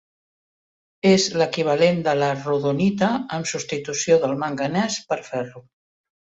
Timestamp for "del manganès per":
4.25-5.21